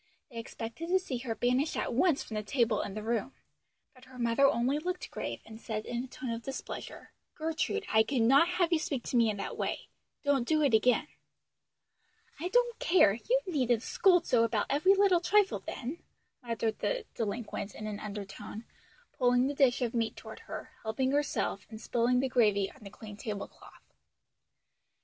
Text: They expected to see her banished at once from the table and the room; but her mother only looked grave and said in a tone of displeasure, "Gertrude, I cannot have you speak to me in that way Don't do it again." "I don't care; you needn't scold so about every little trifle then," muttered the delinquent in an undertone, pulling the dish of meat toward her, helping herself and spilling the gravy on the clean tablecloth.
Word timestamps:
They 0.31 0.37
expected 0.37 0.89
to 0.89 0.97
see 0.97 1.19
her 1.19 1.35
banished 1.35 1.77
at 1.77 1.93
once 1.93 2.23
from 2.23 2.33
the 2.33 2.41
table 2.41 2.81
and 2.81 2.97
the 2.97 3.03
room; 3.03 3.33
but 3.93 4.05
her 4.05 4.17
mother 4.17 4.47
only 4.47 4.79
looked 4.79 5.11
grave 5.11 5.41
and 5.45 5.61
said 5.61 5.85
in 5.85 6.03
a 6.03 6.07
tone 6.07 6.31
of 6.31 6.41
displeasure, 6.41 7.11
"Gertrude, 7.35 7.85
I 7.93 8.01
cannot 8.01 8.47
have 8.47 8.73
you 8.73 8.79
speak 8.79 9.03
to 9.03 9.15
me 9.15 9.29
in 9.29 9.37
that 9.37 9.57
way 9.57 9.89
Don't 10.23 10.47
do 10.47 10.63
it 10.63 10.73
again." 10.73 11.07
"I 12.39 12.47
don't 12.49 12.79
care; 12.79 13.13
you 13.13 13.41
needn't 13.45 13.83
scold 13.83 14.25
so 14.25 14.43
about 14.43 14.65
every 14.71 14.95
little 14.95 15.21
trifle 15.21 15.59
then," 15.59 16.01
muttered 16.41 16.79
the 16.79 17.05
delinquent 17.13 17.75
in 17.75 17.85
an 17.85 17.99
undertone, 17.99 18.65
pulling 19.19 19.45
the 19.45 19.53
dish 19.53 19.83
of 19.83 19.93
meat 19.93 20.15
toward 20.15 20.39
her, 20.39 20.71
helping 20.81 21.11
herself 21.11 21.67
and 21.69 21.79
spilling 21.79 22.21
the 22.21 22.27
gravy 22.27 22.71
on 22.71 22.81
the 22.83 22.89
clean 22.89 23.17
tablecloth. 23.17 23.83